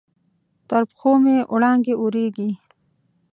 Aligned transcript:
تر 0.69 0.81
پښو 0.89 1.11
مې 1.23 1.35
وړانګې 1.53 1.93
اوریږې 1.97 2.49